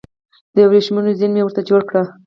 [0.55, 2.03] د وریښمو زین مې ورته جوړ کړ